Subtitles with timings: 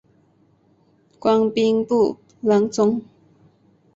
[1.19, 3.03] 官兵部郎中。